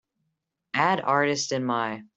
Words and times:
add 0.73 0.99
artist 1.01 1.51
in 1.51 1.63
my 1.63 2.01